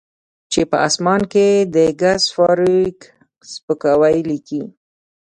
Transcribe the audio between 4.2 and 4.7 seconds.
لیکي